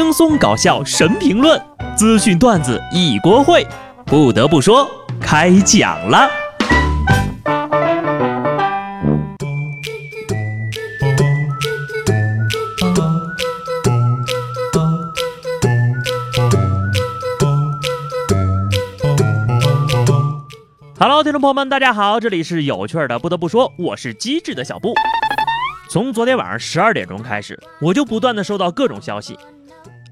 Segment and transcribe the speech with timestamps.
[0.00, 1.60] 轻松搞笑神评论，
[1.96, 3.66] 资讯段子一锅烩。
[4.06, 4.88] 不得不说，
[5.20, 6.30] 开讲了。
[21.00, 23.18] Hello，听众朋友们，大家好，这里是有趣的。
[23.18, 24.94] 不得不说，我是机智的小布。
[25.90, 29.36] 从昨天晚上十二点钟开始，我就不断的收到各种消息。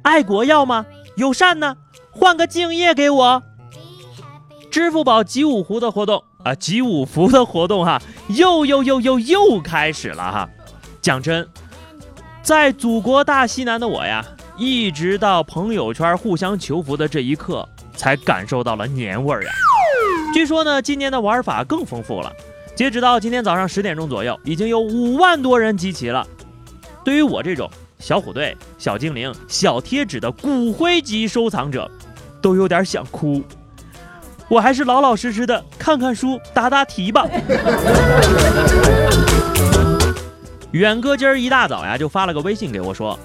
[0.07, 0.87] 爱国要吗？
[1.17, 1.77] 友善呢？
[2.13, 3.43] 换个敬业给我。
[4.71, 10.49] 支付宝集五福的活动啊，集五福的活动哈，又又又又又开始了哈。
[11.03, 11.49] 讲真，
[12.41, 14.25] 在祖国大西南的我呀，
[14.57, 19.51] 一直到朋友圈互相求福的这一刻，才感受到了年味儿呀。
[20.33, 22.33] 据说呢，今年的玩法更丰富了。
[22.77, 26.25] 截止到今天早上十点钟左右，已经有五万多人集齐了。
[27.05, 27.69] 对于我这种。
[28.07, 31.91] 小虎队、小精灵、小贴纸的骨灰级收藏者，
[32.41, 33.43] 都有点想哭。
[34.49, 37.27] 我还是老老实实的看看书、答答题吧。
[40.71, 43.19] 远哥今儿一大早呀，就发了个微信给我，说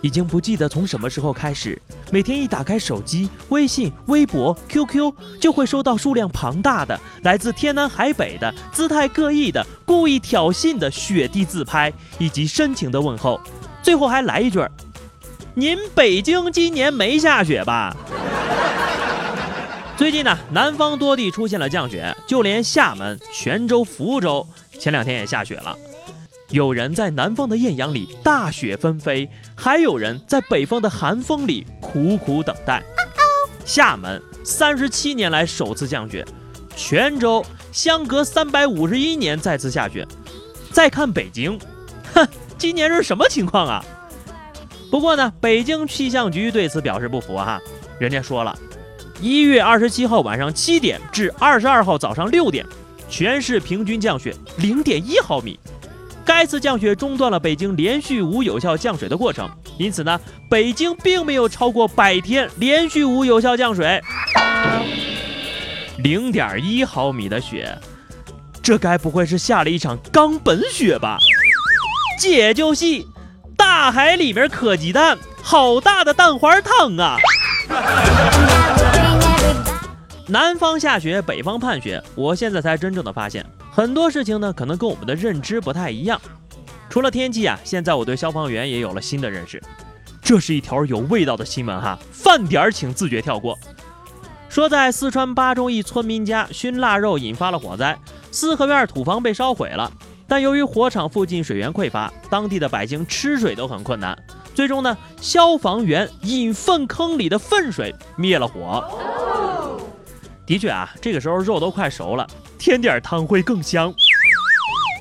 [0.00, 13.40] 已经不记得从什么时候开始，每天一打开手机，微信、微博、QQ 就会收到数量庞大的来自天南海北的、姿态各异的、故意挑衅的雪地自拍，以及深情的问候。
[13.82, 14.64] 最后还来一句
[15.54, 17.96] ：“您北京今年没下雪吧？”
[19.96, 24.46] 最近呢，南方多地出现了降雪，就连厦门、泉州、福州
[24.78, 25.76] 前两天也下雪了。
[26.50, 32.82] 有人在南方的艳阳里大雪纷飞，还有人在北方的寒风里苦苦等待。
[33.64, 36.24] 厦门三十七年来首次降雪，
[36.76, 40.06] 泉州相隔三百五十一年再次下雪。
[40.72, 41.58] 再看北京，
[42.14, 42.26] 哼。
[42.58, 43.84] 今年是什么情况啊？
[44.90, 47.60] 不过呢，北京气象局对此表示不服哈。
[48.00, 48.58] 人家说了，
[49.20, 52.66] 一月二十七号晚上七点至二十二号早上六点，
[53.08, 55.58] 全市平均降雪零点一毫米。
[56.24, 64.00] 该次降雪中断了北京连续无有效降水的过程，因此呢，北京并没有超过百天连续无有效降水。
[65.98, 67.76] 零点一毫米的雪，
[68.62, 71.18] 这该不会是下了一场冈本雪吧？
[72.18, 73.06] 解救系，
[73.56, 77.16] 大海里面磕鸡蛋，好大的蛋花汤啊！
[80.26, 86.20] 南方下雪，北方盼雪，我现在才真正的发现，很多事情呢，可能跟我们的认知不太一样。
[86.90, 89.62] 除了天气啊，现在我对消防员也有了新的认识。
[90.20, 93.56] 这是一条有味道的新闻哈，饭点儿请自觉跳过。
[94.48, 97.96] 说在四川巴中一村民家熏腊肉引发了火灾，
[98.32, 99.92] 四合院土房被烧毁了。
[100.28, 104.16] 但由于火场附近水源匮乏，当地的百姓吃水都很困难。
[104.54, 108.84] 最终呢，消防员引粪坑里的粪水灭了火。
[110.44, 112.26] 的确啊，这个时候肉都快熟了，
[112.58, 113.92] 添点汤会更香。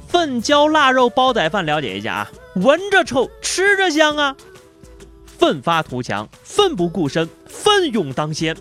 [0.08, 4.36] 粪浇腊肉煲仔饭，了解一下啊，闻着臭，吃着香啊。
[5.26, 8.56] 奋发图强，奋不顾身，奋勇当先。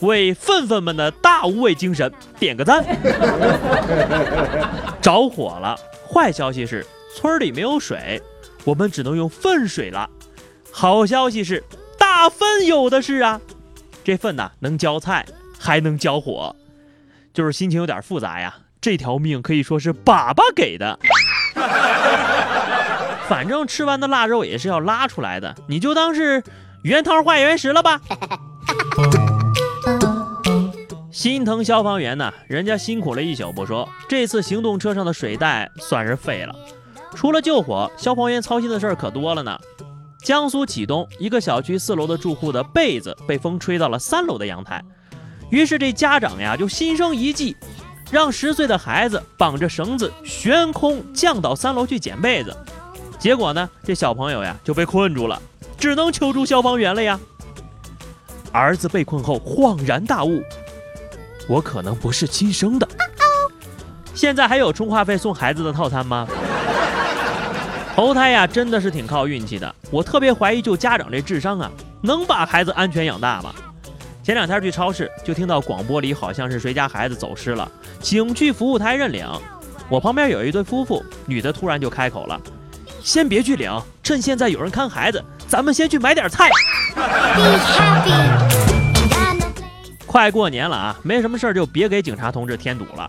[0.00, 2.84] 为粪粪们的大无畏精神点个赞！
[5.00, 6.84] 着火了，坏消息是
[7.16, 8.20] 村里没有水，
[8.64, 10.08] 我们只能用粪水了。
[10.70, 11.64] 好消息是
[11.98, 13.40] 大粪有的是啊，
[14.04, 15.24] 这粪呐能浇菜，
[15.58, 16.54] 还能浇火，
[17.32, 18.54] 就是心情有点复杂呀。
[18.80, 20.98] 这条命可以说是爸爸给的。
[23.28, 26.42] 反正吃完的腊肉也是要拉出来的，你就当是
[26.82, 28.00] 原汤化原食了吧。
[31.18, 36.54] 心疼消防员呢，人家辛苦了一宿不说，这次行动车上的水袋算是废了。
[37.12, 39.58] 除了救火，消防员操心的事儿可多了呢。
[40.22, 44.80] 江苏启东一个小区四楼的住户的被子被风吹到了三楼的阳台，
[45.50, 47.56] 于是这家长呀就心生一计，
[48.12, 52.56] 让十岁的孩子绑着绳子悬空降到三楼去捡被子。
[53.18, 55.42] 结果呢，这小朋友呀就被困住了，
[55.76, 57.18] 只能求助消防员了呀。
[58.52, 60.40] 儿子被困后恍然大悟。
[61.48, 62.86] 我可能不是亲生的。
[64.14, 66.26] 现在还有充话费送孩子的套餐吗？
[67.94, 69.74] 投胎呀，真的是挺靠运气的。
[69.90, 71.68] 我特别怀疑，就家长这智商啊，
[72.02, 73.52] 能把孩子安全养大吗？
[74.22, 77.68] 前两天去超市，就听到广播里好像是谁家孩子走失了，
[78.00, 79.26] 请去服务台认领。
[79.88, 82.38] 我旁边有一对夫妇，女的突然就开口了
[83.02, 83.72] ：“先别去领，
[84.02, 86.50] 趁现在有人看孩子，咱们先去买点菜。”
[90.08, 93.08] 快过年了啊，没什么事儿就别给警察同志添堵了。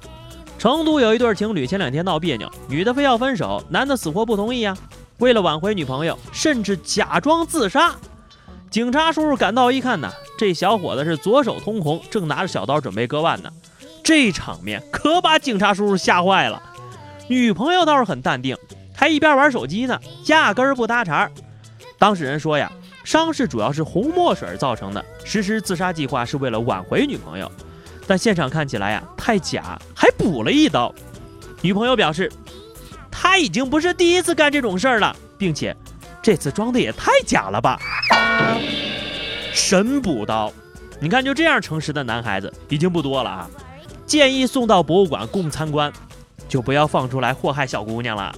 [0.58, 4.76] 成都有一对情侣前两天闹别扭，女的非要分手，男的死活不同意呀。
[5.20, 7.96] 为了挽回女朋友，甚至假装自杀。
[8.70, 13.50] 警察叔叔赶到一看呢，这小伙子是左手通红，正拿着小刀准备割腕呢。
[14.04, 16.62] 这场面可把警察叔叔吓坏了。
[17.30, 18.58] 女朋友倒是很淡定，
[18.94, 21.32] 还一边玩手机呢，压根儿不搭茬。
[21.98, 22.70] 当事人说呀，
[23.04, 27.52] 伤势主要是红墨水造成的，实施自杀计划是为了挽回女朋友，
[28.06, 30.94] 但现场看起来呀太假，还补了一刀。
[31.62, 32.32] 女朋友表示，
[33.10, 35.76] 他已经不是第一次干这种事儿了，并且
[36.22, 37.80] 这次装的也太假了吧。
[39.54, 40.52] 神补刀，
[41.00, 43.50] 你看就这样诚实的男孩子已经不多了啊，
[44.06, 45.92] 建议送到博物馆供参观。
[46.48, 48.34] 就不要放出来祸害小姑娘了。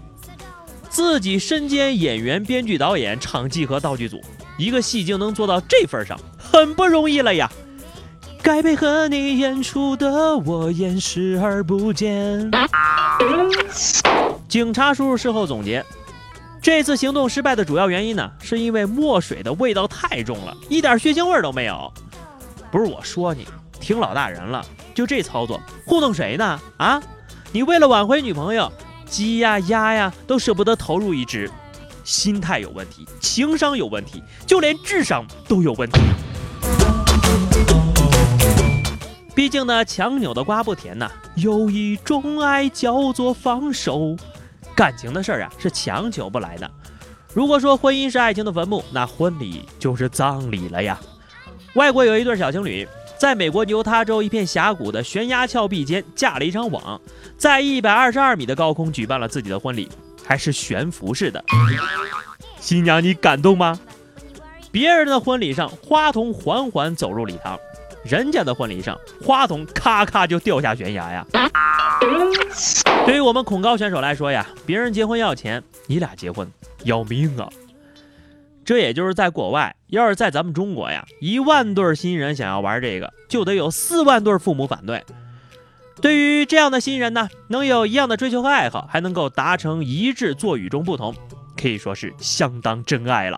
[0.90, 4.22] 自己身兼演员、编剧、导演、场记和道具组，
[4.62, 7.52] 一个戏精能做到这份上，很不容易了呀。
[8.44, 12.52] 该配合你演出的我演视而不见。
[14.48, 15.84] 警察叔叔事后总结，
[16.62, 21.92] 这次行动失败的主要原因呢，是因为墨水的味道太重了，一点血腥味都没有。
[22.72, 23.48] 不是我说你，
[23.80, 24.63] 听老大人了，
[24.94, 26.60] 就这操作，糊弄谁呢？
[26.78, 27.02] 啊？
[27.52, 28.72] 你为了挽回女朋友，
[29.08, 31.50] 鸡呀鸭呀都舍不得投入一只，
[32.12, 36.02] 心态有问题，情商有问题，就连智商都有问题。
[39.34, 41.10] 毕竟呢，强扭的瓜不甜呐。
[41.36, 44.18] 有一种爱叫做放手，
[44.75, 46.69] 感情的事儿啊是强求不来的。
[47.34, 51.00] 如果说婚姻是爱情的坟墓，那婚礼就是葬礼了呀。
[51.75, 52.86] 外国有一对小情侣。
[53.18, 57.00] 在美国犹他州一片峡谷的悬崖峭壁间架了一张网，
[57.38, 59.88] 在一百二十二米的高空举办了自己的婚礼，
[60.25, 61.44] 还是悬浮式的。
[62.59, 63.79] 新娘，你感动吗？
[64.71, 67.59] 别人的婚礼上，花童缓缓走入礼堂，
[68.06, 71.25] 人家的婚礼上，花童咔咔就掉下悬崖呀。
[73.06, 76.50] 对于我们恐高选手来说呀，别人结婚要钱，你俩结婚
[76.83, 77.50] 要命啊！
[78.63, 85.03] 这也就是在国外，要是在咱们中国呀，一万对新人想要玩这个，就得有四万对父母反对。
[86.01, 91.15] 对于这样的新人呢，能有一样的追求和爱好，还能够达成一致做与众不同，
[91.56, 93.38] 可以说是相当真爱了。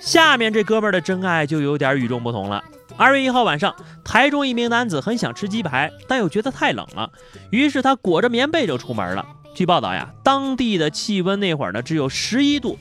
[0.00, 2.64] 下面这哥们儿的真爱就有点与众不同了。
[2.96, 7.10] 二月一号晚上，台中一名男子很想吃鸡排，但又觉得太冷了，
[7.50, 9.26] 于是他裹着棉被就出门了。
[9.54, 12.78] 据报道呀，当地的气温那会儿呢只有十一度。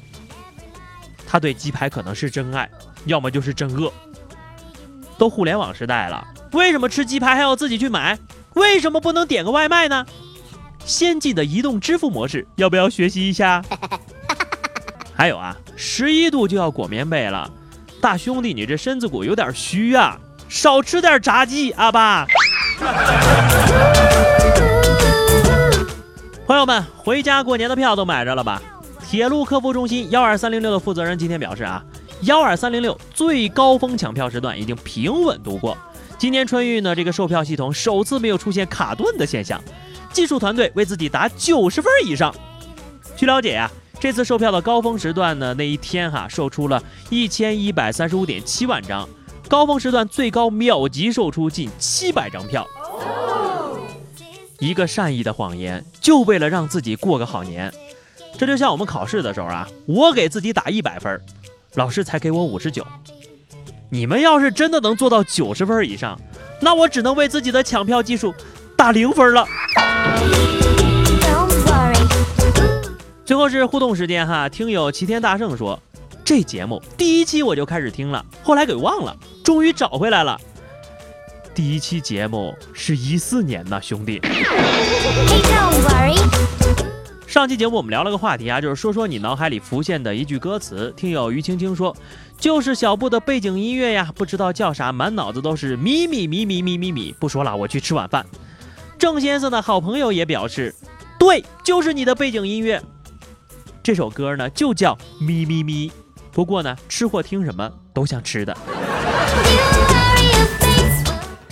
[1.28, 2.70] 他对鸡排可能是真爱，
[3.06, 3.92] 要么就是真饿。
[5.18, 8.18] 都互联网时代了，为什么吃鸡排还要自己去买？
[8.54, 10.06] 为什么不能点个外卖呢？
[10.86, 13.64] 先进的移动支付模式，要不要学习一下？
[15.14, 17.52] 还有啊，十一度就要裹棉被了，
[18.02, 20.18] 大兄弟，你这身子骨有点虚啊，
[20.48, 22.26] 少吃点炸鸡，阿爸。
[26.48, 28.60] 朋友们，回家过年的票都买着了吧？
[29.06, 31.84] 铁路客服中心幺二三零六的负责人今天表示啊，
[32.22, 35.78] 幺二三零六最高峰抢票时段已经平稳度过。
[36.20, 39.64] 今年春运呢，这个售票系统首次没有出现卡顿的现象，
[40.12, 42.36] 技术团队为自己打九十分以上。
[43.16, 43.72] 据了解呀，
[44.02, 49.08] 这次售票的高峰时段呢，那一天哈售出了一千一百三十五点七万张，
[49.48, 52.68] 高峰时段最高秒级售出近七百张票。
[54.60, 57.74] 一个善意的谎言，就为了让自己过个好年。
[58.38, 61.18] 这就像我们考试的时候啊，我给自己打一百分，
[61.76, 62.86] 老师才给我五十九。
[63.92, 66.20] 你们要是真的能做到九十分以上，
[66.62, 68.34] 那我只能为自己的抢票技术
[68.78, 69.48] 打零分了。
[73.26, 75.80] 最后是互动时间哈，听友齐天大圣说，
[76.24, 80.40] 这节目第一期我就开始听了，后来给忘了，终于找回来了。
[81.56, 84.22] 第一期节目是一四年呢，兄弟。
[87.30, 90.92] 上期节目我们聊了个话题啊，就是说说你脑海里浮现的一句歌词。
[90.98, 91.96] 听友于青青说，
[92.40, 97.16] 就是小布的背景音乐呀，不知道叫啥，满脑子都是咪咪咪咪咪咪咪。
[97.20, 98.26] 不说了，我去吃晚饭。
[98.98, 100.74] 郑先生的好朋友也表示，
[101.20, 102.82] 对，就是你的背景音乐。
[103.84, 105.92] 这首歌呢就叫咪咪咪。
[106.32, 108.58] 不过呢，吃货听什么都像吃的。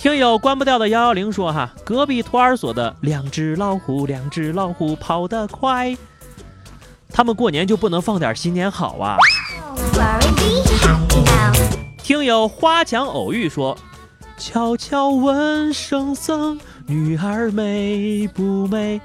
[0.08, 5.94] 听友关不掉的幺幺零说哈，隔壁托儿所的两只老虎，两只老虎跑得快，
[7.12, 9.18] 他们过年就不能放点新年好啊？
[12.02, 13.76] 听友花墙偶遇说，
[14.38, 18.98] 悄悄问圣僧，女儿美不美？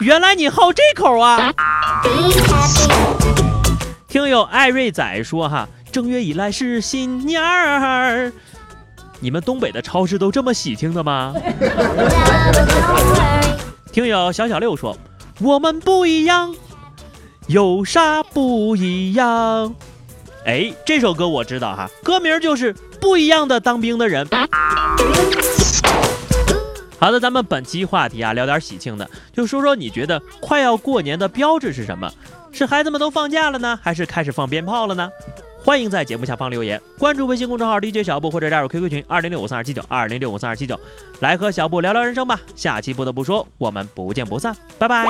[0.00, 1.54] 原来你好这口啊！
[4.08, 8.32] 听友艾瑞仔说哈，正月以来是新年儿。
[9.20, 11.34] 你们东北的超市都这么喜庆的吗？
[13.90, 14.96] 听友小小六说，
[15.40, 16.54] 我们不一样，
[17.48, 19.74] 有啥不一样？
[20.44, 24.24] 哎，这首歌我知道哈，歌名就是《不一样的当兵的人》。
[27.00, 32.08] 好的，咱们本期话题啊，聊点喜庆的，就说说你觉得快要过年的标志是什么？
[32.52, 35.10] 是孩子们都放假了呢，还是开始放鞭炮了呢？
[35.68, 40.80] 欢迎在节目下方留言，关注微信公众号 DJ 小布或者加入 QQ 群二零六五三二七九二零六五三二七九，
[41.20, 42.40] 来和小布聊聊人生吧。
[42.56, 45.04] 下期不得不说，我们不见不散，拜拜。